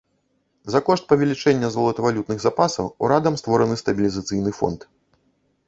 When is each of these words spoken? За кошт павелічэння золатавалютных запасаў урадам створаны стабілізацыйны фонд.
За 0.75 0.79
кошт 0.87 1.03
павелічэння 1.11 1.69
золатавалютных 1.75 2.41
запасаў 2.47 2.91
урадам 3.05 3.39
створаны 3.43 3.75
стабілізацыйны 3.85 4.51
фонд. 4.63 4.79